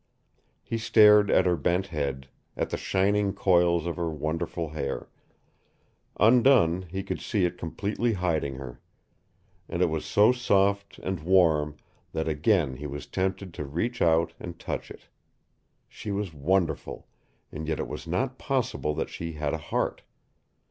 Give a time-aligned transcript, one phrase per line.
[0.63, 5.09] He stared at her bent head, at the shining coils of her wonderful hair.
[6.19, 8.81] Undone, he could see it completely hiding her.
[9.69, 11.75] And it was so soft and warm
[12.13, 15.01] that again he was tempted to reach out and touch it.
[15.87, 17.05] She was wonderful,
[17.51, 20.01] and yet it was not possible that she had a heart.